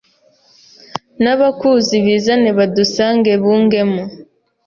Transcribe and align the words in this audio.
N'abakuzi 1.23 1.95
bizane 2.05 2.49
Badusange 2.57 3.31
bungemo 3.41 4.03